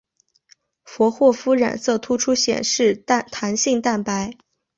[0.83, 4.35] 佛霍夫染色突出显示弹性蛋白。